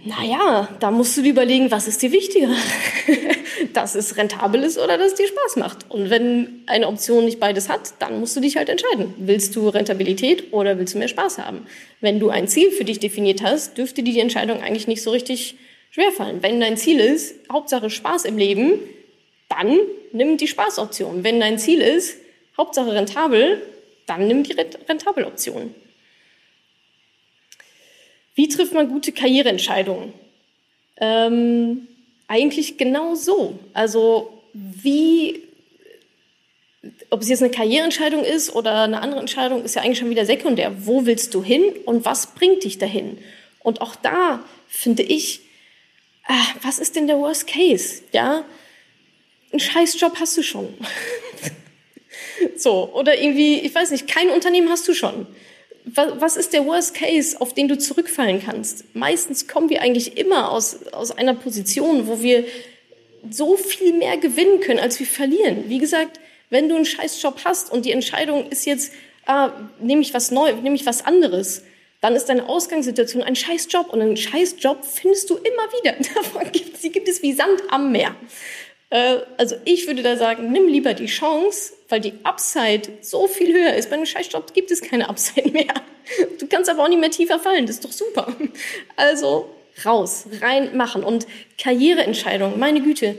[0.06, 2.48] Naja, da musst du dir überlegen, was ist dir wichtiger?
[3.74, 5.90] dass es rentabel ist oder dass es dir Spaß macht.
[5.90, 9.12] Und wenn eine Option nicht beides hat, dann musst du dich halt entscheiden.
[9.18, 11.66] Willst du Rentabilität oder willst du mehr Spaß haben?
[12.00, 15.56] Wenn du ein Ziel für dich definiert hast, dürfte die Entscheidung eigentlich nicht so richtig
[15.96, 16.42] schwerfallen.
[16.42, 18.80] Wenn dein Ziel ist, Hauptsache Spaß im Leben,
[19.48, 19.78] dann
[20.12, 21.24] nimm die Spaßoption.
[21.24, 22.18] Wenn dein Ziel ist,
[22.54, 23.62] Hauptsache rentabel,
[24.04, 25.74] dann nimm die Rentabeloption.
[28.34, 30.12] Wie trifft man gute Karriereentscheidungen?
[30.98, 31.88] Ähm,
[32.28, 33.58] eigentlich genau so.
[33.72, 35.44] Also wie,
[37.08, 40.26] ob es jetzt eine Karriereentscheidung ist oder eine andere Entscheidung, ist ja eigentlich schon wieder
[40.26, 40.74] sekundär.
[40.86, 43.16] Wo willst du hin und was bringt dich dahin?
[43.60, 45.45] Und auch da finde ich,
[46.62, 48.02] was ist denn der Worst Case?
[48.12, 48.44] Ja,
[49.52, 50.74] einen Scheißjob hast du schon.
[52.56, 55.26] so, oder irgendwie, ich weiß nicht, kein Unternehmen hast du schon.
[55.84, 58.84] was ist der Worst Case, auf den du zurückfallen kannst?
[58.94, 62.44] Meistens kommen wir eigentlich immer aus, aus einer Position, wo wir
[63.30, 65.68] so viel mehr gewinnen können, als wir verlieren.
[65.68, 68.92] Wie gesagt, wenn du einen Scheißjob hast und die Entscheidung ist jetzt,
[69.26, 71.62] ah, nehme ich was Neues, nehme ich was anderes,
[72.06, 75.96] dann ist deine Ausgangssituation ein Scheißjob und einen Scheißjob findest du immer wieder.
[76.14, 78.14] Davon gibt, sie gibt es wie Sand am Meer.
[78.90, 83.52] Äh, also ich würde da sagen, nimm lieber die Chance, weil die Upside so viel
[83.52, 83.90] höher ist.
[83.90, 85.74] Bei einem Scheißjob gibt es keine Upside mehr.
[86.38, 88.32] Du kannst aber auch nicht mehr tiefer fallen, das ist doch super.
[88.94, 89.50] Also
[89.84, 91.26] raus, rein machen und
[91.60, 93.18] Karriereentscheidung, meine Güte,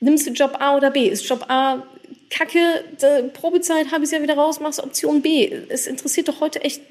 [0.00, 1.08] nimmst du Job A oder B?
[1.08, 1.82] Ist Job A
[2.28, 2.84] Kacke,
[3.32, 5.50] Probezeit habe ich ja wieder raus, machst Option B.
[5.70, 6.82] Es interessiert doch heute echt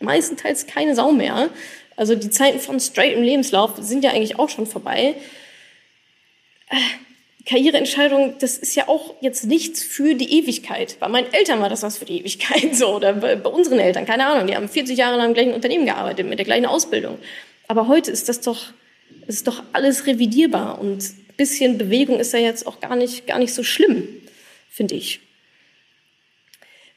[0.00, 1.50] meistenteils keine Sau mehr.
[1.96, 5.14] Also die Zeiten von straight im Lebenslauf sind ja eigentlich auch schon vorbei.
[6.68, 6.76] Äh,
[7.46, 10.98] Karriereentscheidung, das ist ja auch jetzt nichts für die Ewigkeit.
[11.00, 14.06] Bei meinen Eltern war das was für die Ewigkeit, so, oder bei, bei unseren Eltern,
[14.06, 17.18] keine Ahnung, die haben 40 Jahre lang im gleichen Unternehmen gearbeitet, mit der gleichen Ausbildung.
[17.68, 18.72] Aber heute ist das doch,
[19.26, 23.38] ist doch alles revidierbar und ein bisschen Bewegung ist ja jetzt auch gar nicht, gar
[23.38, 24.08] nicht so schlimm,
[24.70, 25.20] finde ich.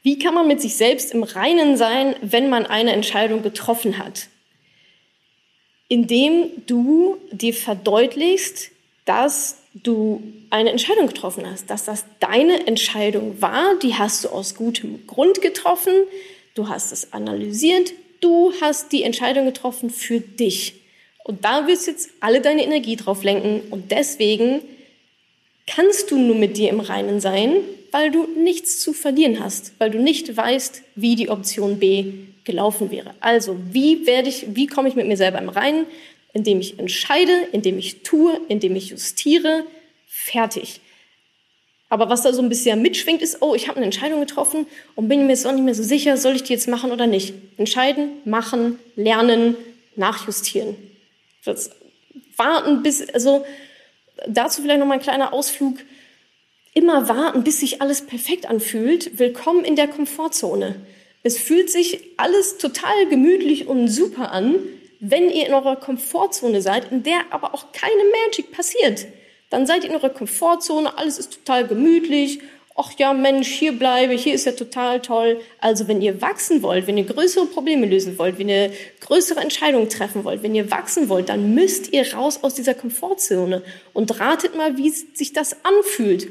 [0.04, 4.28] Wie kann man mit sich selbst im Reinen sein, wenn man eine Entscheidung getroffen hat?
[5.88, 8.70] Indem du dir verdeutlichst,
[9.06, 14.54] dass du eine Entscheidung getroffen hast, dass das deine Entscheidung war, die hast du aus
[14.54, 15.94] gutem Grund getroffen,
[16.54, 20.74] du hast es analysiert, du hast die Entscheidung getroffen für dich.
[21.24, 24.60] Und da willst du jetzt alle deine Energie drauf lenken und deswegen
[25.66, 27.54] kannst du nur mit dir im Reinen sein,
[27.94, 32.06] weil du nichts zu verlieren hast, weil du nicht weißt, wie die Option B
[32.42, 33.14] gelaufen wäre.
[33.20, 35.86] Also, wie werde ich, wie komme ich mit mir selber im Reinen?
[36.32, 39.62] Indem ich entscheide, indem ich tue, indem ich justiere,
[40.08, 40.80] fertig.
[41.88, 45.06] Aber was da so ein bisschen mitschwingt, ist, oh, ich habe eine Entscheidung getroffen und
[45.06, 47.32] bin mir jetzt auch nicht mehr so sicher, soll ich die jetzt machen oder nicht.
[47.58, 49.54] Entscheiden, machen, lernen,
[49.94, 50.74] nachjustieren.
[51.44, 51.70] Das
[52.36, 53.44] warten bis, also
[54.26, 55.76] dazu vielleicht noch mal ein kleiner Ausflug
[56.74, 59.18] immer warten, bis sich alles perfekt anfühlt.
[59.18, 60.74] Willkommen in der Komfortzone.
[61.22, 64.56] Es fühlt sich alles total gemütlich und super an,
[64.98, 69.06] wenn ihr in eurer Komfortzone seid, in der aber auch keine Magic passiert.
[69.50, 72.40] Dann seid ihr in eurer Komfortzone, alles ist total gemütlich.
[72.74, 75.40] Ach ja, Mensch, hier bleibe, hier ist ja total toll.
[75.60, 79.88] Also wenn ihr wachsen wollt, wenn ihr größere Probleme lösen wollt, wenn ihr größere Entscheidungen
[79.88, 84.56] treffen wollt, wenn ihr wachsen wollt, dann müsst ihr raus aus dieser Komfortzone und ratet
[84.56, 86.26] mal, wie sich das anfühlt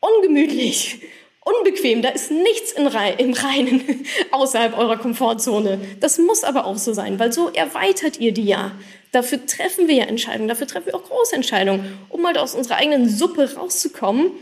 [0.00, 1.00] ungemütlich,
[1.44, 2.02] unbequem.
[2.02, 5.80] Da ist nichts im Reinen außerhalb eurer Komfortzone.
[6.00, 8.72] Das muss aber auch so sein, weil so erweitert ihr die ja.
[9.12, 12.76] Dafür treffen wir ja Entscheidungen, dafür treffen wir auch große Entscheidungen, um mal aus unserer
[12.76, 14.32] eigenen Suppe rauszukommen,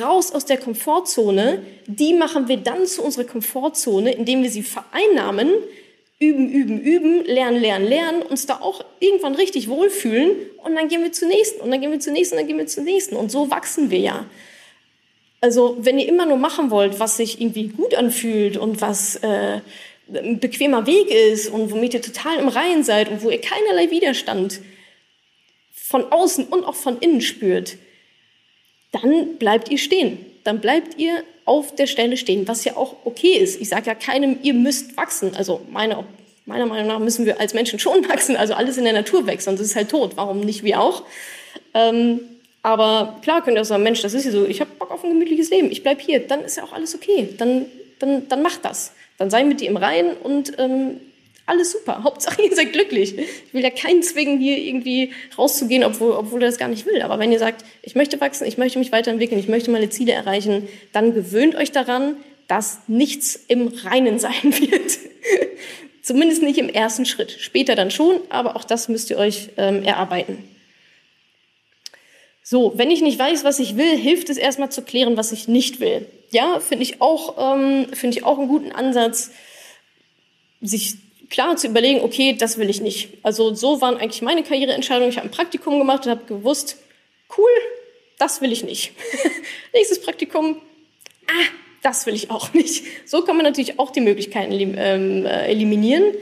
[0.00, 1.62] raus aus der Komfortzone.
[1.86, 5.50] Die machen wir dann zu unserer Komfortzone, indem wir sie vereinnahmen,
[6.18, 10.30] üben, üben, üben, lernen, lernen, lernen, uns da auch irgendwann richtig wohlfühlen
[10.64, 12.58] und dann gehen wir zur nächsten und dann gehen wir zur nächsten und dann gehen
[12.58, 14.24] wir zur nächsten und so wachsen wir ja.
[15.46, 19.60] Also wenn ihr immer nur machen wollt, was sich irgendwie gut anfühlt und was äh,
[20.12, 23.92] ein bequemer Weg ist und womit ihr total im Reinen seid und wo ihr keinerlei
[23.92, 24.60] Widerstand
[25.72, 27.76] von außen und auch von innen spürt,
[28.90, 30.18] dann bleibt ihr stehen.
[30.42, 33.60] Dann bleibt ihr auf der Stelle stehen, was ja auch okay ist.
[33.60, 35.36] Ich sage ja keinem, ihr müsst wachsen.
[35.36, 36.04] Also meine,
[36.44, 38.36] meiner Meinung nach müssen wir als Menschen schon wachsen.
[38.36, 40.16] Also alles in der Natur wächst, sonst ist es halt tot.
[40.16, 41.04] Warum nicht wir auch?
[41.72, 42.18] Ähm,
[42.66, 45.04] aber klar könnt ihr auch sagen, Mensch, das ist ja so, ich habe Bock auf
[45.04, 47.28] ein gemütliches Leben, ich bleib hier, dann ist ja auch alles okay.
[47.38, 47.66] Dann,
[48.00, 48.90] dann, dann macht das.
[49.18, 51.00] Dann sei mit dir im Reinen und ähm,
[51.46, 52.00] alles super.
[52.02, 53.16] Hauptsache ihr seid glücklich.
[53.16, 57.02] Ich will ja keinen zwingen, hier irgendwie rauszugehen, obwohl, obwohl er das gar nicht will.
[57.02, 60.10] Aber wenn ihr sagt, ich möchte wachsen, ich möchte mich weiterentwickeln, ich möchte meine Ziele
[60.10, 62.16] erreichen, dann gewöhnt euch daran,
[62.48, 64.98] dass nichts im Reinen sein wird.
[66.02, 67.30] Zumindest nicht im ersten Schritt.
[67.30, 70.55] Später dann schon, aber auch das müsst ihr euch ähm, erarbeiten.
[72.48, 75.48] So, wenn ich nicht weiß, was ich will, hilft es erstmal zu klären, was ich
[75.48, 76.06] nicht will.
[76.30, 79.32] Ja, finde ich auch, ähm, finde ich auch einen guten Ansatz,
[80.60, 80.94] sich
[81.28, 83.08] klar zu überlegen, okay, das will ich nicht.
[83.24, 85.10] Also so waren eigentlich meine Karriereentscheidungen.
[85.10, 86.76] Ich habe ein Praktikum gemacht und habe gewusst,
[87.36, 87.50] cool,
[88.16, 88.92] das will ich nicht.
[89.74, 90.60] Nächstes Praktikum,
[91.26, 91.48] ah,
[91.82, 92.84] das will ich auch nicht.
[93.06, 96.14] So kann man natürlich auch die Möglichkeiten ähm, äh, eliminieren.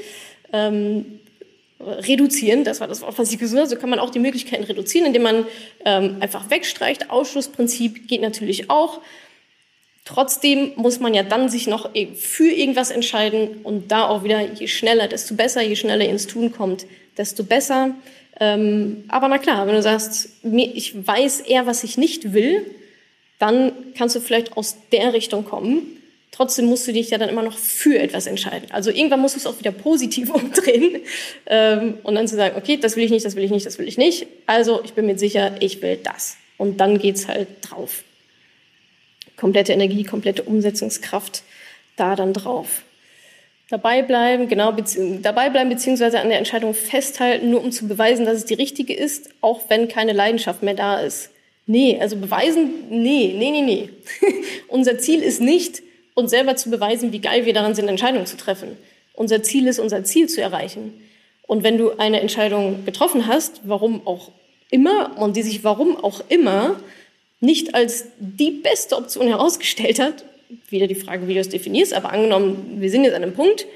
[0.55, 1.21] Ähm,
[1.87, 4.65] reduzieren, das war das Wort, was ich gesucht habe, so kann man auch die Möglichkeiten
[4.65, 5.47] reduzieren, indem man
[5.85, 7.11] ähm, einfach wegstreicht.
[7.11, 9.01] Ausschlussprinzip geht natürlich auch.
[10.05, 14.69] Trotzdem muss man ja dann sich noch für irgendwas entscheiden und da auch wieder, je
[14.69, 16.85] schneller, desto besser, je schneller ihr ins Tun kommt,
[17.17, 17.95] desto besser.
[18.39, 22.67] Ähm, aber na klar, wenn du sagst, ich weiß eher, was ich nicht will,
[23.39, 26.03] dann kannst du vielleicht aus der Richtung kommen,
[26.35, 28.69] Trotzdem musst du dich ja dann immer noch für etwas entscheiden.
[28.73, 31.01] Also irgendwann musst du es auch wieder positiv umdrehen
[31.47, 33.79] ähm, und dann zu sagen, okay, das will ich nicht, das will ich nicht, das
[33.79, 34.27] will ich nicht.
[34.47, 36.37] Also ich bin mir sicher, ich will das.
[36.59, 38.03] Und dann geht's halt drauf.
[39.37, 41.45] Komplette Energie, komplette Umsetzungskraft
[41.95, 42.83] da dann drauf.
[43.71, 44.75] Dabei bleiben, genau,
[45.23, 48.93] dabei bleiben beziehungsweise an der Entscheidung festhalten, nur um zu beweisen, dass es die richtige
[48.93, 51.31] ist, auch wenn keine Leidenschaft mehr da ist.
[51.67, 53.89] Nee, also beweisen, nee, nee, nee, nee.
[54.69, 55.83] Unser Ziel ist nicht,
[56.15, 58.77] uns selber zu beweisen, wie geil wir daran sind, Entscheidungen zu treffen.
[59.13, 60.95] Unser Ziel ist, unser Ziel zu erreichen.
[61.47, 64.31] Und wenn du eine Entscheidung getroffen hast, warum auch
[64.71, 66.81] immer, und die sich warum auch immer
[67.41, 70.25] nicht als die beste Option herausgestellt hat,
[70.69, 73.67] wieder die Frage, wie du es definierst, aber angenommen, wir sind jetzt an einem Punkt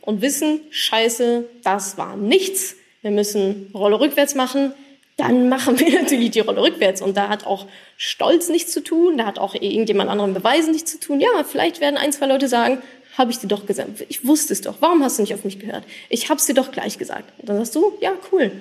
[0.00, 4.72] und wissen, scheiße, das war nichts, wir müssen Rolle rückwärts machen,
[5.18, 7.02] dann machen wir natürlich die Rolle rückwärts.
[7.02, 7.66] Und da hat auch
[7.98, 11.20] Stolz nichts zu tun, da hat auch irgendjemand anderen Beweisen nichts zu tun.
[11.20, 12.80] Ja, vielleicht werden ein, zwei Leute sagen,
[13.18, 14.04] habe ich dir doch gesagt.
[14.08, 14.76] Ich wusste es doch.
[14.80, 15.84] Warum hast du nicht auf mich gehört?
[16.08, 17.32] Ich habe es dir doch gleich gesagt.
[17.38, 18.52] Und dann sagst du, ja, cool.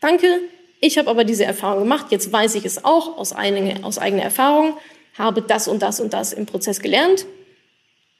[0.00, 0.40] Danke.
[0.80, 2.06] Ich habe aber diese Erfahrung gemacht.
[2.10, 4.78] Jetzt weiß ich es auch aus, einige, aus eigener Erfahrung.
[5.18, 7.26] Habe das und das und das im Prozess gelernt.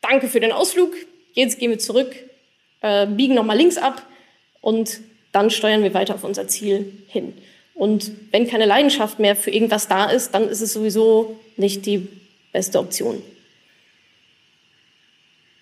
[0.03, 0.93] Danke für den Ausflug.
[1.33, 2.15] Jetzt gehen wir zurück,
[2.83, 4.07] äh, biegen nochmal links ab
[4.61, 5.01] und
[5.33, 7.35] dann steuern wir weiter auf unser Ziel hin.
[7.77, 12.09] Und wenn keine Leidenschaft mehr für irgendwas da ist, dann ist es sowieso nicht die
[12.51, 13.23] beste Option.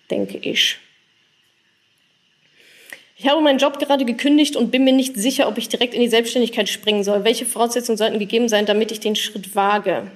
[0.09, 0.77] Denke ich.
[3.17, 5.99] Ich habe meinen Job gerade gekündigt und bin mir nicht sicher, ob ich direkt in
[5.99, 7.25] die Selbstständigkeit springen soll.
[7.25, 10.09] Welche Voraussetzungen sollten gegeben sein, damit ich den Schritt wage?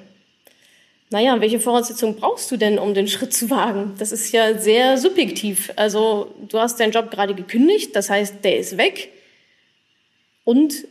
[1.10, 3.96] Naja, welche Voraussetzungen brauchst du denn, um den Schritt zu wagen?
[4.00, 5.74] Das ist ja sehr subjektiv.
[5.76, 9.10] Also du hast deinen Job gerade gekündigt, das heißt, der ist weg.
[10.46, 10.86] Und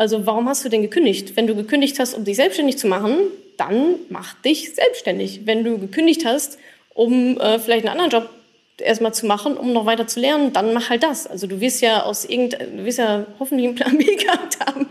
[0.00, 1.36] also warum hast du denn gekündigt?
[1.36, 3.18] Wenn du gekündigt hast, um dich selbstständig zu machen,
[3.58, 5.42] dann mach dich selbstständig.
[5.44, 6.58] Wenn du gekündigt hast,
[6.94, 8.30] um äh, vielleicht einen anderen Job
[8.78, 11.26] erstmal zu machen, um noch weiter zu lernen, dann mach halt das.
[11.26, 14.86] Also du wirst ja aus irgend, du wirst ja hoffentlich einen Plan B gehabt haben,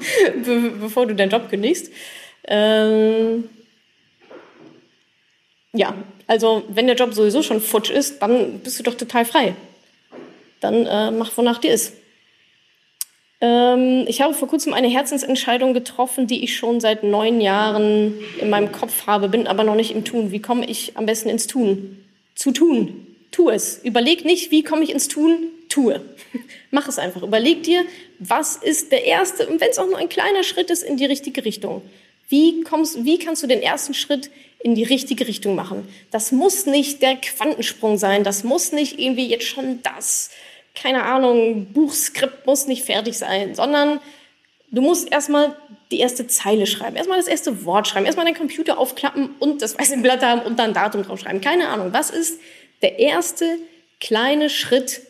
[0.46, 1.92] be bevor du deinen Job kündigst.
[2.48, 3.50] Ähm
[5.74, 5.96] ja,
[6.28, 9.56] also wenn der Job sowieso schon futsch ist, dann bist du doch total frei.
[10.60, 11.94] Dann äh, mach, wonach dir ist.
[13.42, 18.50] Ähm, ich habe vor kurzem eine Herzensentscheidung getroffen, die ich schon seit neun Jahren in
[18.50, 20.32] meinem Kopf habe, bin aber noch nicht im Tun.
[20.32, 22.04] Wie komme ich am besten ins Tun?
[22.36, 23.08] Zu tun.
[23.32, 23.80] Tu es.
[23.84, 25.48] Überleg nicht, wie komme ich ins Tun?
[25.70, 26.02] Tue.
[26.72, 27.24] Mach es einfach.
[27.24, 27.86] Überleg dir,
[28.18, 31.06] was ist der erste, und wenn es auch nur ein kleiner Schritt ist, in die
[31.06, 31.82] richtige Richtung.
[32.28, 34.30] Wie, kommst, wie kannst du den ersten Schritt
[34.62, 35.88] in die richtige Richtung machen?
[36.12, 38.24] Das muss nicht der Quantensprung sein.
[38.24, 40.30] Das muss nicht irgendwie jetzt schon das
[40.82, 44.00] keine Ahnung, Buchskript muss nicht fertig sein, sondern
[44.72, 45.56] du musst erstmal
[45.92, 49.78] die erste Zeile schreiben, erstmal das erste Wort schreiben, erstmal deinen Computer aufklappen und das
[49.78, 51.42] weiße Blatt haben und dann Datum draufschreiben.
[51.42, 51.94] Keine Ahnung.
[51.94, 52.40] Was ist
[52.82, 53.58] der erste
[54.00, 55.02] kleine Schritt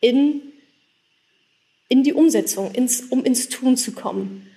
[0.00, 0.40] in,
[1.88, 4.48] in die Umsetzung, ins, um ins Tun zu kommen?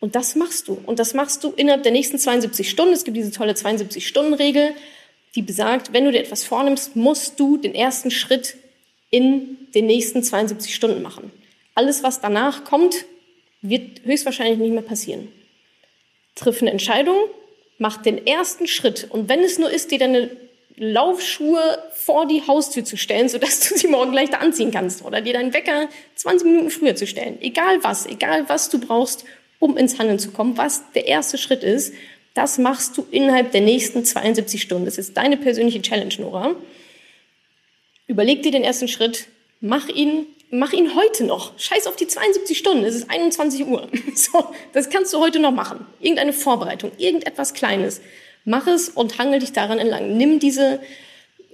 [0.00, 0.78] Und das machst du.
[0.84, 2.92] Und das machst du innerhalb der nächsten 72 Stunden.
[2.92, 4.74] Es gibt diese tolle 72-Stunden-Regel,
[5.34, 8.56] die besagt, wenn du dir etwas vornimmst, musst du den ersten Schritt
[9.14, 11.30] in den nächsten 72 Stunden machen.
[11.76, 13.04] Alles, was danach kommt,
[13.62, 15.28] wird höchstwahrscheinlich nicht mehr passieren.
[16.34, 17.16] Triff eine Entscheidung,
[17.78, 20.30] mach den ersten Schritt und wenn es nur ist, dir deine
[20.76, 25.34] Laufschuhe vor die Haustür zu stellen, sodass du sie morgen leichter anziehen kannst oder dir
[25.34, 27.38] deinen Wecker 20 Minuten früher zu stellen.
[27.40, 29.24] Egal was, egal was du brauchst,
[29.60, 31.94] um ins Handeln zu kommen, was der erste Schritt ist,
[32.34, 34.86] das machst du innerhalb der nächsten 72 Stunden.
[34.86, 36.56] Das ist deine persönliche Challenge, Nora.
[38.06, 39.26] Überleg dir den ersten Schritt,
[39.60, 41.58] mach ihn, mach ihn heute noch.
[41.58, 43.88] Scheiß auf die 72 Stunden, es ist 21 Uhr.
[44.14, 45.86] So, das kannst du heute noch machen.
[46.00, 48.00] Irgendeine Vorbereitung, irgendetwas Kleines.
[48.44, 50.16] Mach es und hangel dich daran entlang.
[50.16, 50.80] Nimm diese,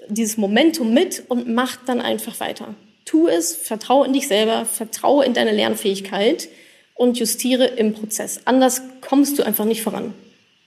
[0.08, 2.74] dieses Momentum mit und mach dann einfach weiter.
[3.04, 6.48] Tu es, vertraue in dich selber, vertraue in deine Lernfähigkeit
[6.94, 8.40] und justiere im Prozess.
[8.44, 10.14] Anders kommst du einfach nicht voran.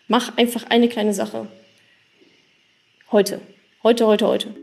[0.07, 1.47] Mach einfach eine kleine Sache.
[3.11, 3.41] Heute.
[3.83, 4.62] Heute, heute, heute.